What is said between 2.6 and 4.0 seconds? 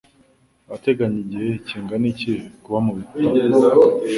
kuba mubitabo?